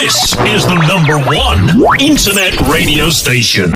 [0.00, 1.68] This is the number one
[2.00, 3.68] internet radio station.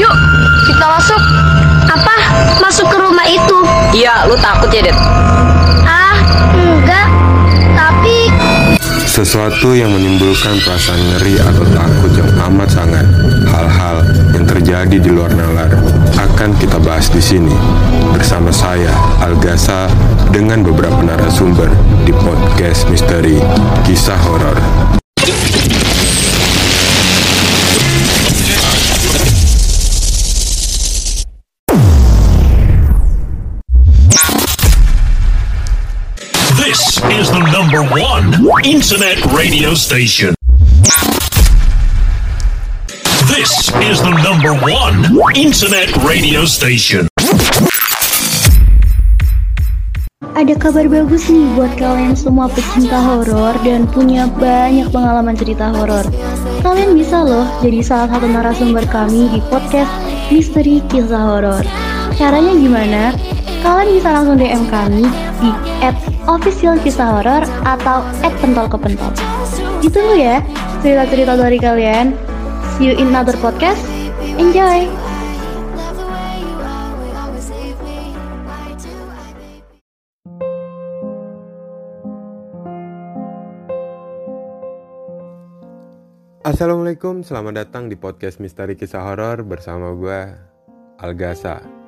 [0.00, 0.16] Yuk,
[0.64, 1.20] kita masuk.
[1.92, 2.16] Apa?
[2.64, 3.58] Masuk ke rumah itu?
[3.92, 4.96] Iya, lu takut ya, Det?
[9.12, 13.04] Sesuatu yang menimbulkan perasaan ngeri atau takut yang amat sangat.
[13.44, 15.68] Hal-hal yang terjadi di luar nalar
[16.16, 17.52] akan kita bahas di sini
[18.16, 18.88] bersama saya
[19.20, 19.92] Algasa
[20.32, 21.68] dengan beberapa narasumber
[22.08, 23.36] di podcast misteri
[23.84, 24.56] kisah horor.
[38.64, 40.34] Internet radio station.
[43.26, 43.50] This
[43.82, 45.02] is the number one
[45.34, 47.10] internet radio station.
[50.32, 56.06] ada kabar bagus nih buat kalian semua pecinta horor dan punya banyak pengalaman cerita horor.
[56.62, 59.90] Kalian bisa loh jadi salah satu narasumber kami di podcast
[60.30, 61.62] Misteri Kisah Horor.
[62.14, 63.14] Caranya gimana?
[63.62, 65.06] Kalian bisa langsung DM kami
[65.38, 65.50] di
[66.26, 68.02] @official kisah horor atau
[68.42, 69.14] @pentol ke pentol.
[69.78, 70.42] Ditunggu ya
[70.82, 72.10] cerita-cerita dari kalian.
[72.74, 73.78] See you in another podcast.
[74.34, 74.90] Enjoy!
[86.42, 90.34] Assalamualaikum, selamat datang di podcast Misteri Kisah Horor bersama gue
[90.98, 91.81] Algasa.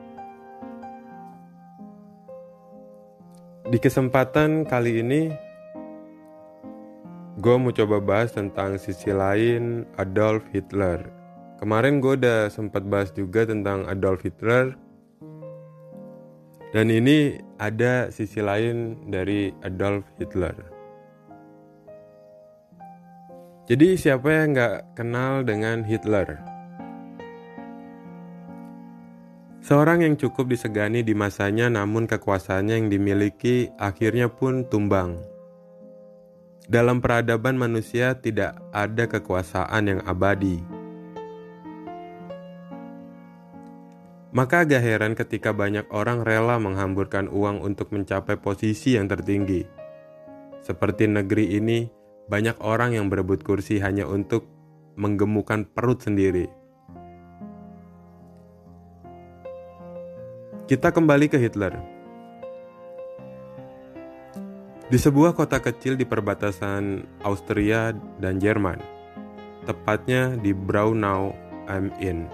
[3.64, 5.32] Di kesempatan kali ini,
[7.40, 11.00] gue mau coba bahas tentang sisi lain Adolf Hitler.
[11.56, 14.76] Kemarin gue udah sempat bahas juga tentang Adolf Hitler,
[16.76, 20.52] dan ini ada sisi lain dari Adolf Hitler.
[23.64, 26.53] Jadi siapa yang nggak kenal dengan Hitler?
[29.64, 35.16] Seorang yang cukup disegani di masanya namun kekuasaannya yang dimiliki akhirnya pun tumbang.
[36.68, 40.60] Dalam peradaban manusia tidak ada kekuasaan yang abadi.
[44.36, 49.64] Maka agak heran ketika banyak orang rela menghamburkan uang untuk mencapai posisi yang tertinggi.
[50.60, 51.88] Seperti negeri ini,
[52.28, 54.44] banyak orang yang berebut kursi hanya untuk
[55.00, 56.63] menggemukkan perut sendiri.
[60.64, 61.76] Kita kembali ke Hitler.
[64.88, 68.80] Di sebuah kota kecil di perbatasan Austria dan Jerman,
[69.68, 71.36] tepatnya di Braunau
[71.68, 72.32] am Inn.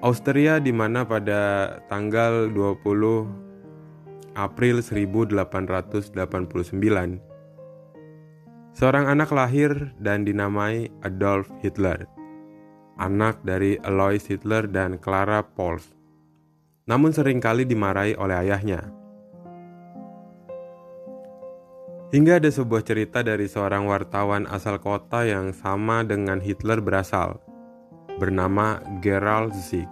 [0.00, 2.80] Austria di mana pada tanggal 20
[4.32, 6.08] April 1889
[8.72, 12.08] Seorang anak lahir dan dinamai Adolf Hitler,
[12.96, 15.97] anak dari Alois Hitler dan Clara Pols,
[16.88, 18.88] namun sering kali dimarahi oleh ayahnya.
[22.08, 27.36] Hingga ada sebuah cerita dari seorang wartawan asal kota yang sama dengan Hitler berasal,
[28.16, 29.84] bernama Gerald Zieg,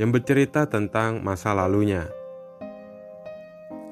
[0.00, 2.08] yang bercerita tentang masa lalunya.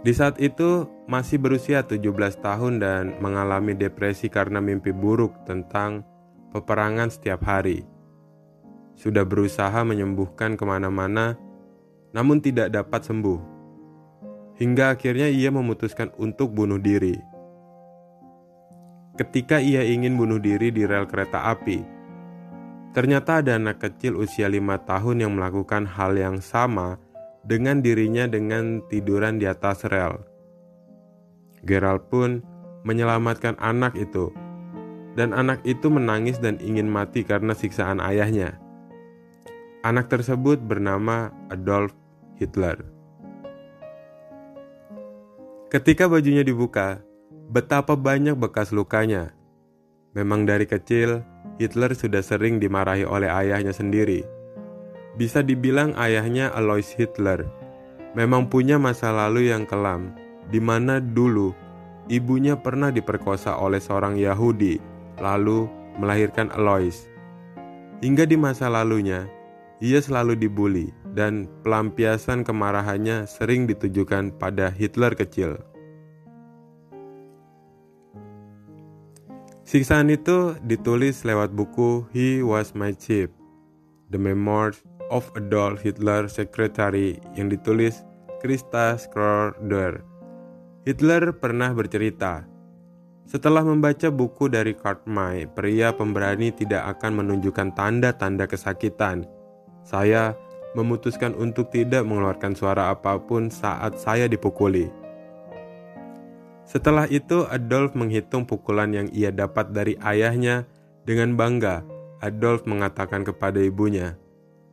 [0.01, 6.01] Di saat itu masih berusia 17 tahun dan mengalami depresi karena mimpi buruk tentang
[6.57, 7.85] peperangan setiap hari.
[8.97, 11.37] Sudah berusaha menyembuhkan ke mana-mana,
[12.15, 13.41] namun tidak dapat sembuh.
[14.55, 17.19] Hingga akhirnya ia memutuskan untuk bunuh diri.
[19.19, 21.83] Ketika ia ingin bunuh diri di rel kereta api,
[22.95, 27.03] ternyata ada anak kecil usia lima tahun yang melakukan hal yang sama
[27.43, 30.23] dengan dirinya dengan tiduran di atas rel.
[31.67, 32.43] Gerald pun
[32.87, 34.31] menyelamatkan anak itu,
[35.19, 38.59] dan anak itu menangis dan ingin mati karena siksaan ayahnya.
[39.85, 41.93] Anak tersebut bernama Adolf
[42.39, 42.83] Hitler.
[45.71, 47.03] Ketika bajunya dibuka,
[47.51, 49.35] betapa banyak bekas lukanya.
[50.15, 51.27] Memang dari kecil,
[51.59, 54.23] Hitler sudah sering dimarahi oleh ayahnya sendiri
[55.15, 57.47] bisa dibilang ayahnya Alois Hitler
[58.19, 60.15] memang punya masa lalu yang kelam,
[60.51, 61.55] di mana dulu
[62.11, 64.79] ibunya pernah diperkosa oleh seorang Yahudi,
[65.19, 67.07] lalu melahirkan Alois.
[68.03, 69.27] Hingga di masa lalunya,
[69.79, 75.57] ia selalu dibully dan pelampiasan kemarahannya sering ditujukan pada Hitler kecil.
[79.65, 83.33] Siksaan itu ditulis lewat buku He Was My Chief
[84.13, 88.05] The Memoirs of Adolf Hitler Secretary yang ditulis
[88.45, 90.05] Krista Schroeder.
[90.85, 92.45] Hitler pernah bercerita,
[93.25, 94.77] setelah membaca buku dari
[95.09, 99.25] May, pria pemberani tidak akan menunjukkan tanda-tanda kesakitan.
[99.81, 100.37] Saya
[100.75, 104.91] memutuskan untuk tidak mengeluarkan suara apa pun saat saya dipukuli.
[106.67, 110.67] Setelah itu, Adolf menghitung pukulan yang ia dapat dari ayahnya
[111.07, 111.87] dengan bangga.
[112.25, 114.17] Adolf mengatakan kepada ibunya,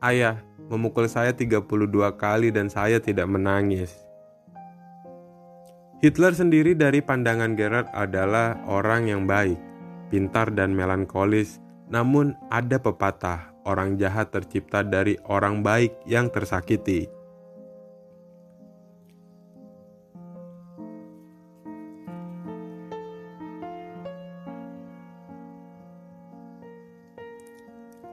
[0.00, 0.40] "Ayah,
[0.72, 3.92] memukul saya 32 kali dan saya tidak menangis."
[6.02, 9.60] Hitler sendiri dari pandangan Gerard adalah orang yang baik,
[10.10, 11.62] pintar dan melankolis,
[11.92, 17.06] namun ada pepatah, orang jahat tercipta dari orang baik yang tersakiti.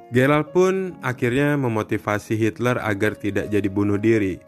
[0.10, 4.42] Gerald pun akhirnya memotivasi Hitler agar tidak jadi bunuh diri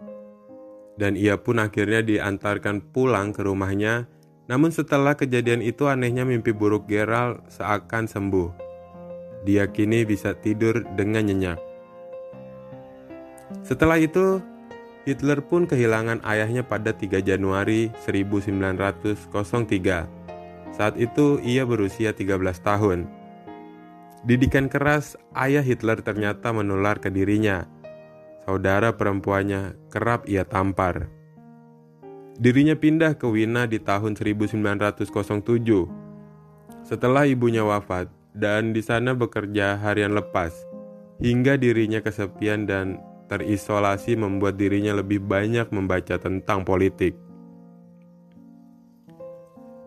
[1.02, 4.06] dan ia pun akhirnya diantarkan pulang ke rumahnya.
[4.46, 8.61] Namun setelah kejadian itu anehnya mimpi buruk Gerald seakan sembuh.
[9.42, 11.60] Dia kini bisa tidur dengan nyenyak.
[13.66, 14.38] Setelah itu,
[15.04, 20.06] Hitler pun kehilangan ayahnya pada 3 Januari 1903.
[20.72, 23.10] Saat itu ia berusia 13 tahun.
[24.22, 27.66] Didikan keras ayah Hitler ternyata menular ke dirinya
[28.46, 31.10] saudara perempuannya kerap ia tampar.
[32.42, 35.06] Dirinya pindah ke Wina di tahun 1907
[36.82, 40.56] setelah ibunya wafat dan di sana bekerja harian lepas
[41.22, 42.98] hingga dirinya kesepian dan
[43.32, 47.16] terisolasi membuat dirinya lebih banyak membaca tentang politik.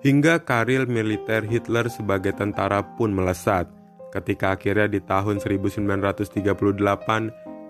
[0.01, 3.69] Hingga karir militer Hitler sebagai tentara pun melesat
[4.13, 6.45] ketika akhirnya di tahun 1938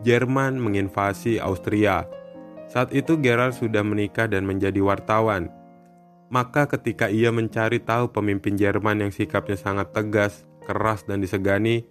[0.05, 2.05] Jerman menginvasi Austria.
[2.69, 5.49] Saat itu Gerald sudah menikah dan menjadi wartawan.
[6.29, 11.85] Maka ketika ia mencari tahu pemimpin Jerman yang sikapnya sangat tegas, keras dan disegani,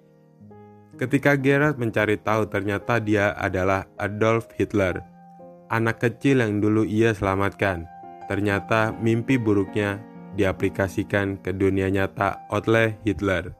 [0.97, 5.01] ketika Gerald mencari tahu ternyata dia adalah Adolf Hitler,
[5.73, 7.89] anak kecil yang dulu ia selamatkan.
[8.29, 9.99] Ternyata mimpi buruknya
[10.39, 13.53] diaplikasikan ke dunia nyata oleh Hitler.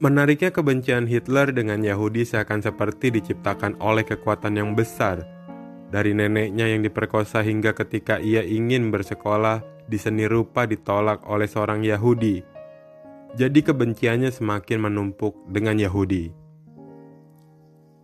[0.00, 5.20] Menariknya kebencian Hitler dengan Yahudi seakan seperti diciptakan oleh kekuatan yang besar.
[5.90, 11.82] Dari neneknya yang diperkosa hingga ketika ia ingin bersekolah di seni rupa ditolak oleh seorang
[11.82, 12.46] Yahudi.
[13.34, 16.30] Jadi kebenciannya semakin menumpuk dengan Yahudi.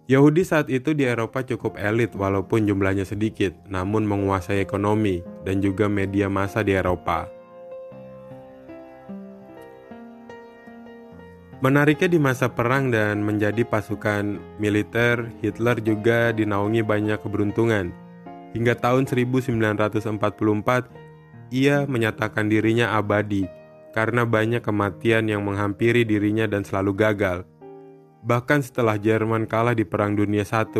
[0.06, 5.90] Yahudi saat itu di Eropa cukup elit walaupun jumlahnya sedikit, namun menguasai ekonomi dan juga
[5.90, 7.26] media massa di Eropa.
[11.64, 17.96] Menariknya di masa perang dan menjadi pasukan militer, Hitler juga dinaungi banyak keberuntungan.
[18.52, 20.92] Hingga tahun 1944,
[21.48, 23.48] ia menyatakan dirinya abadi
[23.96, 27.48] karena banyak kematian yang menghampiri dirinya dan selalu gagal.
[28.20, 30.76] Bahkan setelah Jerman kalah di Perang Dunia I,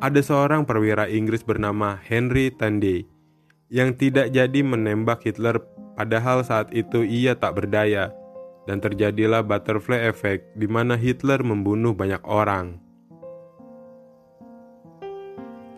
[0.00, 3.04] ada seorang perwira Inggris bernama Henry Tandy
[3.68, 5.60] yang tidak jadi menembak Hitler
[5.98, 8.14] padahal saat itu ia tak berdaya
[8.68, 12.76] dan terjadilah butterfly effect di mana Hitler membunuh banyak orang.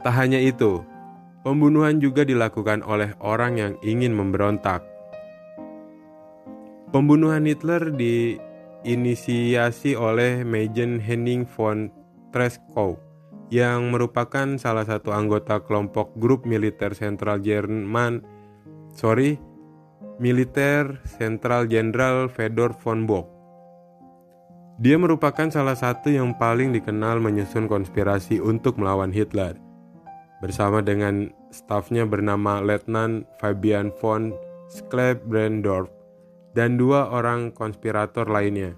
[0.02, 0.82] Tak hanya itu,
[1.46, 4.82] pembunuhan juga dilakukan oleh orang yang ingin memberontak.
[6.90, 11.86] Pembunuhan Hitler diinisiasi oleh Majen Henning von
[12.34, 12.98] Treschow
[13.52, 18.24] yang merupakan salah satu anggota kelompok grup militer sentral Jerman
[18.96, 19.36] sorry
[20.22, 23.26] militer Sentral Jenderal Fedor von Bock.
[24.82, 29.54] Dia merupakan salah satu yang paling dikenal menyusun konspirasi untuk melawan Hitler.
[30.42, 34.34] Bersama dengan stafnya bernama Letnan Fabian von
[34.72, 35.92] Sklebrendorf
[36.56, 38.74] dan dua orang konspirator lainnya.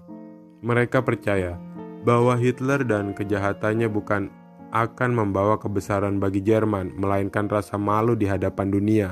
[0.61, 1.57] Mereka percaya
[2.05, 4.29] bahwa Hitler dan kejahatannya bukan
[4.75, 9.09] akan membawa kebesaran bagi Jerman, melainkan rasa malu di hadapan dunia.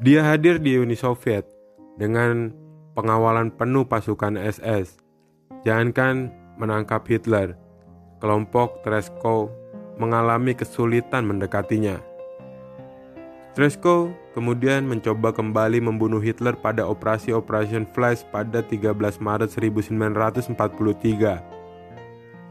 [0.00, 1.44] Dia hadir di Uni Soviet
[2.00, 2.56] dengan
[2.96, 4.96] pengawalan penuh pasukan SS.
[5.68, 7.52] Jangankan menangkap Hitler,
[8.16, 9.52] kelompok Tresko
[10.00, 12.00] mengalami kesulitan mendekatinya.
[13.52, 21.44] Tresko kemudian mencoba kembali membunuh Hitler pada operasi Operation Flash pada 13 Maret 1943.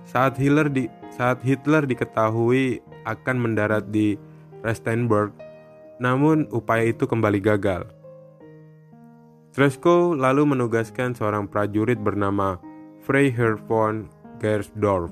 [0.05, 4.21] Saat Hitler di saat Hitler diketahui akan mendarat di
[4.61, 5.48] Rastenburg,
[5.99, 7.85] namun upaya itu kembali gagal.
[9.53, 12.57] Stresko lalu menugaskan seorang prajurit bernama
[13.03, 14.07] Freiherr von
[14.39, 15.11] Gersdorf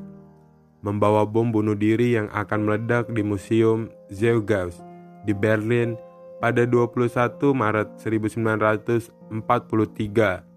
[0.85, 4.79] membawa bom bunuh diri yang akan meledak di Museum Zeughaus
[5.27, 5.99] di Berlin
[6.39, 10.47] pada 21 Maret 1943.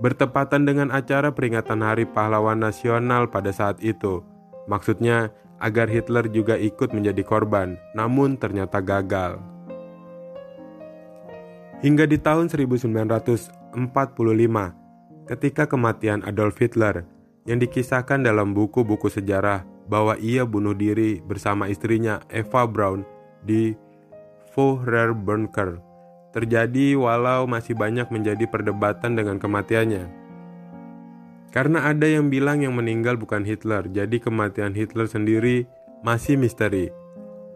[0.00, 4.24] Bertepatan dengan acara peringatan Hari Pahlawan Nasional pada saat itu.
[4.64, 5.28] Maksudnya
[5.60, 9.38] agar Hitler juga ikut menjadi korban, namun ternyata gagal.
[11.80, 13.72] Hingga di tahun 1945,
[15.28, 17.04] ketika kematian Adolf Hitler
[17.48, 23.04] yang dikisahkan dalam buku-buku sejarah bahwa ia bunuh diri bersama istrinya Eva Braun
[23.40, 23.72] di
[25.24, 25.80] Bunker
[26.36, 30.19] terjadi walau masih banyak menjadi perdebatan dengan kematiannya.
[31.50, 35.66] Karena ada yang bilang yang meninggal bukan Hitler, jadi kematian Hitler sendiri
[36.06, 36.94] masih misteri.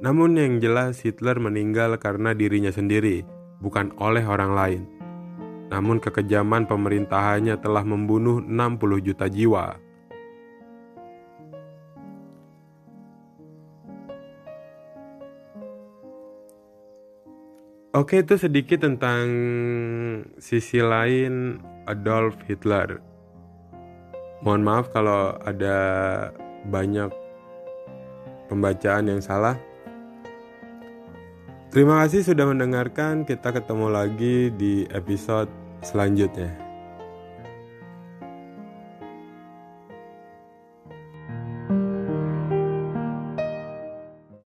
[0.03, 3.23] Namun yang jelas Hitler meninggal karena dirinya sendiri,
[3.63, 4.83] bukan oleh orang lain.
[5.71, 9.79] Namun kekejaman pemerintahannya telah membunuh 60 juta jiwa.
[17.95, 19.23] Oke, itu sedikit tentang
[20.43, 23.14] sisi lain Adolf Hitler.
[24.45, 25.77] Mohon maaf kalau ada
[26.69, 27.09] banyak
[28.53, 29.57] pembacaan yang salah.
[31.73, 33.25] Terima kasih sudah mendengarkan.
[33.25, 35.49] Kita ketemu lagi di episode
[35.81, 36.64] selanjutnya.